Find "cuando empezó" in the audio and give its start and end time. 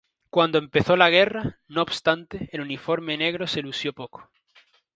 0.31-0.95